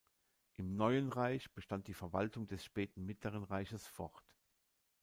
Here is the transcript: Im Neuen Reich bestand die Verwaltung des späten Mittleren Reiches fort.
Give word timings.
Im 0.55 0.73
Neuen 0.77 1.09
Reich 1.09 1.51
bestand 1.53 1.85
die 1.85 1.93
Verwaltung 1.93 2.47
des 2.47 2.65
späten 2.65 3.05
Mittleren 3.05 3.43
Reiches 3.43 3.85
fort. 3.85 4.25